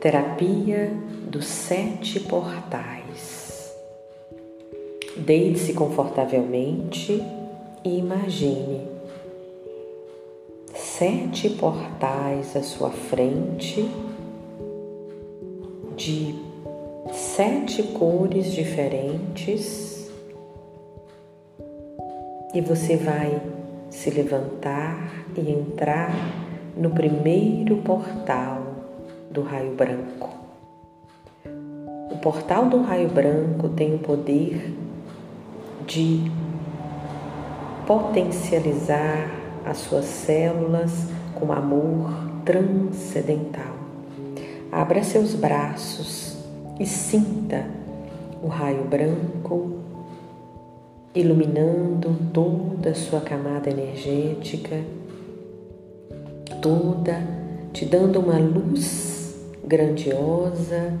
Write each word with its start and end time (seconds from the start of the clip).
Terapia 0.00 0.92
dos 1.28 1.44
Sete 1.46 2.20
Portais. 2.20 3.74
Deite-se 5.16 5.72
confortavelmente 5.72 7.20
e 7.84 7.98
imagine 7.98 8.86
sete 10.72 11.50
portais 11.50 12.54
à 12.54 12.62
sua 12.62 12.90
frente 12.90 13.90
de 15.96 16.32
sete 17.12 17.82
cores 17.82 18.52
diferentes 18.52 20.08
e 22.54 22.60
você 22.60 22.96
vai 22.96 23.42
se 23.90 24.10
levantar 24.10 25.26
e 25.36 25.50
entrar 25.50 26.14
no 26.76 26.90
primeiro 26.90 27.78
portal 27.78 28.67
do 29.30 29.42
raio 29.42 29.74
branco. 29.74 30.30
O 32.10 32.16
portal 32.18 32.66
do 32.66 32.82
raio 32.82 33.08
branco 33.08 33.68
tem 33.68 33.94
o 33.94 33.98
poder 33.98 34.74
de 35.86 36.30
potencializar 37.86 39.30
as 39.64 39.78
suas 39.78 40.04
células 40.04 41.08
com 41.34 41.52
amor 41.52 42.10
transcendental. 42.44 43.76
Abra 44.72 45.02
seus 45.02 45.34
braços 45.34 46.36
e 46.78 46.86
sinta 46.86 47.66
o 48.42 48.48
raio 48.48 48.84
branco 48.84 49.78
iluminando 51.14 52.14
toda 52.32 52.90
a 52.90 52.94
sua 52.94 53.20
camada 53.20 53.70
energética, 53.70 54.76
toda 56.60 57.22
te 57.72 57.84
dando 57.84 58.20
uma 58.20 58.38
luz 58.38 59.17
grandiosa 59.68 60.98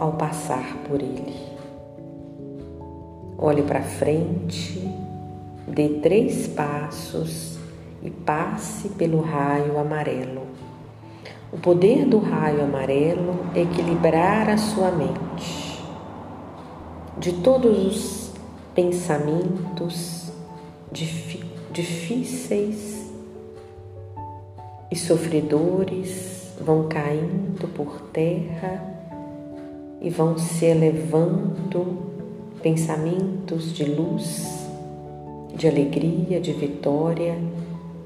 ao 0.00 0.12
passar 0.12 0.78
por 0.88 1.02
ele. 1.02 1.36
Olhe 3.36 3.62
para 3.62 3.82
frente, 3.82 4.90
dê 5.68 6.00
três 6.00 6.46
passos 6.48 7.58
e 8.02 8.08
passe 8.08 8.88
pelo 8.88 9.20
raio 9.20 9.78
amarelo. 9.78 10.46
O 11.52 11.58
poder 11.58 12.06
do 12.06 12.18
raio 12.18 12.64
amarelo 12.64 13.38
é 13.54 13.60
equilibrar 13.60 14.48
a 14.48 14.56
sua 14.56 14.90
mente 14.90 15.84
de 17.18 17.34
todos 17.34 17.86
os 17.86 18.32
pensamentos 18.74 20.32
difíceis 21.70 23.12
e 24.90 24.96
sofredores 24.96 26.35
vão 26.60 26.88
caindo 26.88 27.68
por 27.74 28.00
terra 28.12 28.82
e 30.00 30.10
vão 30.10 30.38
se 30.38 30.64
elevando 30.64 31.98
pensamentos 32.62 33.72
de 33.72 33.84
luz, 33.84 34.66
de 35.54 35.68
alegria, 35.68 36.40
de 36.40 36.52
vitória, 36.52 37.38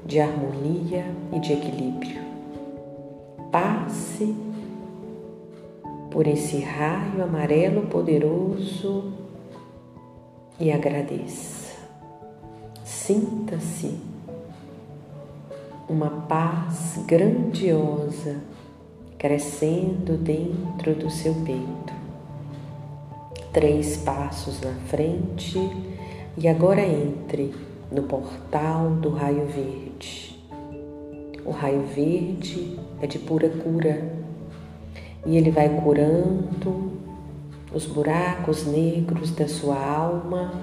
de 0.05 0.19
harmonia 0.19 1.05
e 1.31 1.39
de 1.39 1.53
equilíbrio. 1.53 2.21
Passe 3.51 4.35
por 6.09 6.27
esse 6.27 6.59
raio 6.59 7.23
amarelo 7.23 7.83
poderoso 7.87 9.13
e 10.59 10.71
agradeça. 10.71 11.75
Sinta-se 12.83 13.97
uma 15.91 16.09
paz 16.09 17.03
grandiosa 17.05 18.37
crescendo 19.17 20.17
dentro 20.17 20.95
do 20.95 21.09
seu 21.09 21.33
peito. 21.45 21.93
Três 23.51 23.97
passos 23.97 24.61
na 24.61 24.71
frente 24.87 25.59
e 26.37 26.47
agora 26.47 26.81
entre 26.81 27.53
no 27.91 28.03
portal 28.03 28.91
do 28.91 29.09
raio 29.09 29.45
verde. 29.47 30.41
O 31.45 31.51
raio 31.51 31.81
verde 31.81 32.79
é 33.01 33.05
de 33.05 33.19
pura 33.19 33.49
cura 33.49 34.15
e 35.25 35.35
ele 35.35 35.51
vai 35.51 35.67
curando 35.81 36.93
os 37.73 37.85
buracos 37.85 38.65
negros 38.65 39.31
da 39.31 39.47
sua 39.47 39.77
alma 39.77 40.53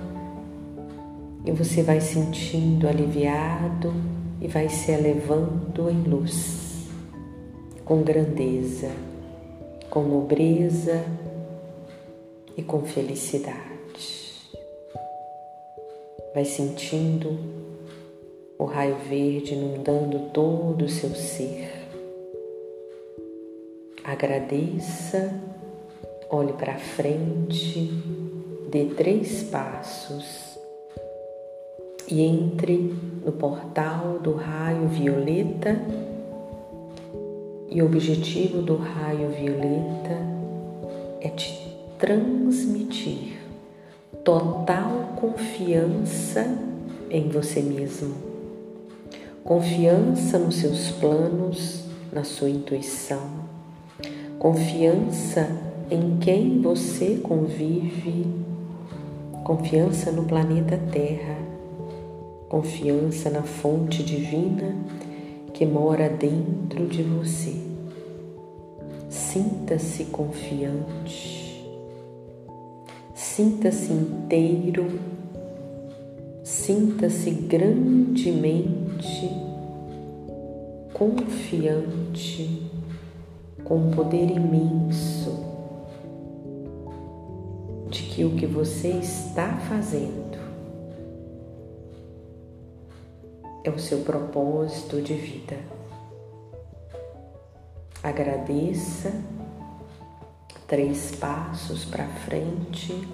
e 1.45 1.53
você 1.53 1.83
vai 1.83 2.01
sentindo 2.01 2.89
aliviado 2.89 3.93
e 4.41 4.47
vai 4.47 4.69
se 4.69 4.93
elevando 4.93 5.91
em 5.91 6.03
luz, 6.03 6.87
com 7.85 8.03
grandeza, 8.03 8.91
com 9.91 10.03
nobreza 10.03 11.05
e 12.57 12.63
com 12.63 12.83
felicidade. 12.83 13.59
Vai 16.35 16.45
sentindo 16.45 17.37
o 18.59 18.65
raio 18.65 18.97
verde 19.09 19.55
inundando 19.55 20.31
todo 20.33 20.85
o 20.85 20.89
seu 20.89 21.11
ser. 21.11 21.89
Agradeça, 24.05 25.33
olhe 26.31 26.53
para 26.53 26.79
frente, 26.79 27.91
dê 28.71 28.87
três 28.87 29.43
passos 29.45 30.48
e 32.11 32.23
entre 32.23 32.95
no 33.25 33.33
portal 33.33 34.19
do 34.23 34.33
raio 34.33 34.89
violeta. 34.89 35.79
E 37.71 37.83
o 37.83 37.87
objetivo 37.87 38.63
do 38.63 38.77
raio 38.77 39.29
violeta 39.29 40.17
é 41.21 41.29
te 41.29 41.77
transmitir 41.99 43.37
total 44.25 45.13
confiança 45.17 46.47
em 47.11 47.29
você 47.29 47.61
mesmo, 47.61 48.15
confiança 49.45 50.39
nos 50.39 50.57
seus 50.57 50.91
planos, 50.93 51.85
na 52.13 52.25
sua 52.25 52.49
intuição, 52.49 53.29
confiança 54.39 55.49
em 55.91 56.19
quem 56.19 56.61
você 56.63 57.21
convive, 57.23 58.27
confiança 59.45 60.11
no 60.11 60.25
planeta 60.25 60.79
Terra 60.91 61.58
confiança 62.49 63.29
na 63.29 63.43
fonte 63.43 64.03
divina 64.03 64.75
que 65.53 65.67
mora 65.67 66.09
dentro 66.09 66.87
de 66.87 67.03
você. 67.03 67.55
Sinta-se 69.11 70.07
confiante, 70.07 71.65
sinta-se 73.15 73.93
inteiro, 73.93 74.99
sinta-se 76.43 77.31
grandemente 77.31 79.31
confiante 80.93 82.71
com 83.65 83.91
poder 83.91 84.31
imenso 84.31 85.47
de 87.91 88.03
que 88.03 88.25
o 88.25 88.31
que 88.31 88.47
você 88.47 88.89
está 88.89 89.57
fazendo 89.69 90.28
é 93.69 93.71
o 93.71 93.79
seu 93.79 93.99
propósito 93.99 95.03
de 95.03 95.13
vida. 95.13 95.57
Agradeça 98.03 99.13
três 100.67 101.15
passos 101.17 101.85
para 101.85 102.07
frente 102.07 103.07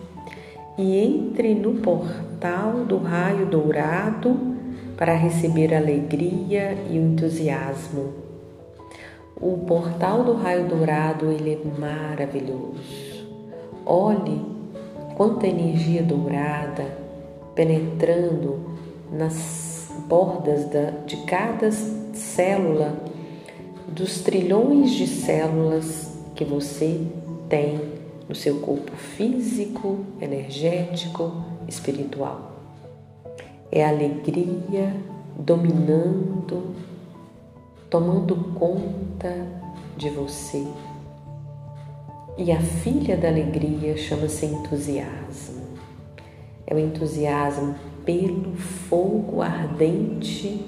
e 0.78 0.96
entre 0.98 1.54
no 1.54 1.80
portal 1.80 2.84
do 2.84 2.98
raio 2.98 3.46
dourado 3.46 4.54
para 4.96 5.14
receber 5.14 5.74
alegria 5.74 6.74
e 6.88 6.96
entusiasmo. 6.96 8.12
O 9.36 9.58
portal 9.66 10.22
do 10.22 10.34
raio 10.34 10.68
dourado 10.68 11.32
ele 11.32 11.54
é 11.54 11.80
maravilhoso. 11.80 13.26
Olhe 13.84 14.40
quanta 15.16 15.48
energia 15.48 16.02
dourada 16.02 16.86
penetrando 17.56 18.60
nas 19.10 19.63
bordas 20.08 20.66
da, 20.66 20.90
de 21.06 21.16
cada 21.24 21.70
célula, 21.70 22.98
dos 23.88 24.20
trilhões 24.20 24.90
de 24.92 25.06
células 25.06 26.18
que 26.34 26.44
você 26.44 27.00
tem 27.48 27.80
no 28.28 28.34
seu 28.34 28.60
corpo 28.60 28.92
físico, 28.96 30.04
energético, 30.20 31.32
espiritual. 31.68 32.52
É 33.70 33.84
a 33.84 33.88
alegria 33.88 34.94
dominando, 35.36 36.74
tomando 37.90 38.36
conta 38.54 39.46
de 39.96 40.10
você. 40.10 40.66
E 42.36 42.50
a 42.50 42.60
filha 42.60 43.16
da 43.16 43.28
alegria 43.28 43.96
chama-se 43.96 44.46
entusiasmo. 44.46 45.62
É 46.66 46.74
o 46.74 46.78
entusiasmo 46.78 47.74
pelo 48.04 48.54
fogo 48.88 49.42
ardente 49.42 50.64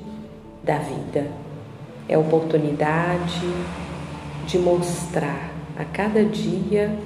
da 0.62 0.79
vida. 0.79 1.27
É 2.09 2.15
a 2.15 2.19
oportunidade 2.19 3.47
de 4.47 4.59
mostrar 4.59 5.50
a 5.77 5.85
cada 5.85 6.25
dia 6.25 6.97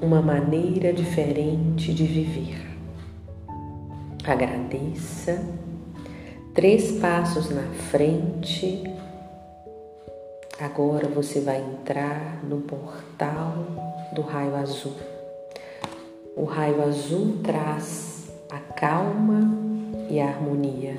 uma 0.00 0.20
maneira 0.20 0.92
diferente 0.92 1.92
de 1.92 2.04
viver. 2.04 2.66
Agradeça, 4.24 5.42
três 6.54 6.92
passos 7.00 7.50
na 7.50 7.62
frente. 7.90 8.84
Agora 10.60 11.08
você 11.08 11.40
vai 11.40 11.60
entrar 11.60 12.44
no 12.44 12.60
portal 12.60 13.54
do 14.14 14.22
raio 14.22 14.56
azul. 14.56 15.15
O 16.36 16.44
raio 16.44 16.82
azul 16.82 17.38
traz 17.42 18.30
a 18.50 18.58
calma 18.58 19.40
e 20.10 20.20
a 20.20 20.28
harmonia. 20.28 20.96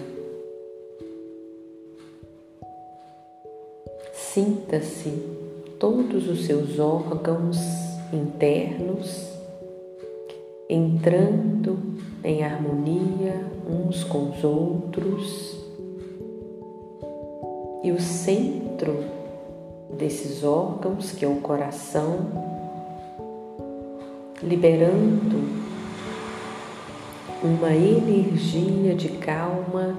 Sinta-se 4.14 5.12
todos 5.80 6.28
os 6.28 6.46
seus 6.46 6.80
órgãos 6.80 7.58
internos 8.12 9.28
entrando 10.68 11.78
em 12.24 12.44
harmonia 12.44 13.46
uns 13.70 14.04
com 14.04 14.32
os 14.32 14.44
outros 14.44 15.56
e 17.84 17.92
o 17.92 18.02
centro 18.02 19.04
desses 19.98 20.44
órgãos, 20.44 21.12
que 21.12 21.24
é 21.24 21.28
o 21.28 21.42
coração, 21.42 22.57
liberando 24.48 25.44
uma 27.44 27.72
energia 27.76 28.96
de 28.96 29.10
calma 29.10 29.98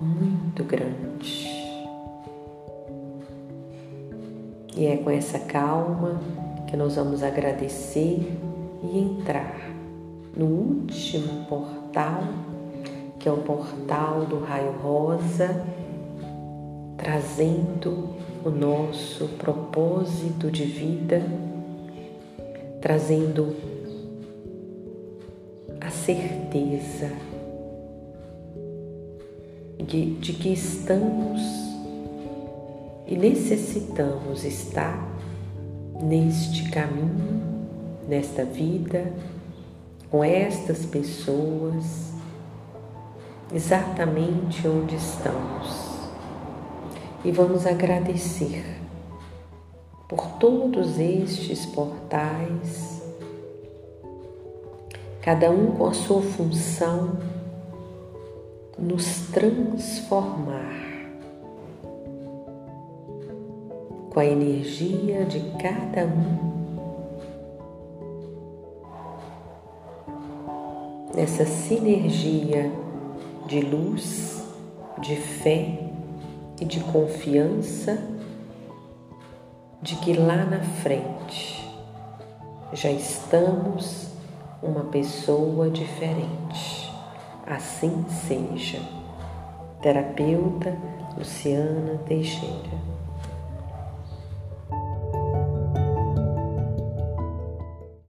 muito 0.00 0.64
grande. 0.64 1.46
E 4.74 4.86
é 4.86 4.96
com 4.96 5.10
essa 5.10 5.38
calma 5.40 6.20
que 6.66 6.76
nós 6.76 6.96
vamos 6.96 7.22
agradecer 7.22 8.38
e 8.82 8.98
entrar 8.98 9.58
no 10.34 10.46
último 10.46 11.44
portal, 11.46 12.22
que 13.18 13.28
é 13.28 13.32
o 13.32 13.38
portal 13.38 14.24
do 14.24 14.38
raio 14.38 14.72
rosa, 14.80 15.64
trazendo 16.96 18.08
o 18.44 18.50
nosso 18.50 19.28
propósito 19.36 20.50
de 20.50 20.64
vida, 20.64 21.22
trazendo 22.88 23.54
a 25.78 25.90
certeza 25.90 27.10
de, 29.76 30.14
de 30.14 30.32
que 30.32 30.54
estamos 30.54 31.38
e 33.06 33.14
necessitamos 33.14 34.42
estar 34.42 35.06
neste 36.02 36.70
caminho, 36.70 37.42
nesta 38.08 38.46
vida, 38.46 39.12
com 40.10 40.24
estas 40.24 40.86
pessoas, 40.86 42.14
exatamente 43.52 44.66
onde 44.66 44.96
estamos. 44.96 46.08
E 47.22 47.30
vamos 47.32 47.66
agradecer 47.66 48.87
por 50.08 50.26
todos 50.38 50.98
estes 50.98 51.66
portais, 51.66 53.02
cada 55.20 55.50
um 55.50 55.72
com 55.72 55.86
a 55.86 55.92
sua 55.92 56.22
função, 56.22 57.18
nos 58.78 59.28
transformar 59.32 60.88
com 64.10 64.18
a 64.18 64.24
energia 64.24 65.26
de 65.26 65.40
cada 65.58 66.06
um. 66.06 66.56
Nessa 71.14 71.44
sinergia 71.44 72.72
de 73.46 73.60
luz, 73.60 74.42
de 75.00 75.16
fé 75.16 75.90
e 76.60 76.64
de 76.64 76.80
confiança 76.80 78.17
de 79.80 79.96
que 79.96 80.12
lá 80.14 80.44
na 80.44 80.60
frente 80.60 81.68
já 82.72 82.90
estamos 82.90 84.08
uma 84.62 84.84
pessoa 84.84 85.70
diferente. 85.70 86.92
Assim 87.46 88.04
seja. 88.08 88.80
Terapeuta 89.80 90.76
Luciana 91.16 91.98
Teixeira 92.06 92.98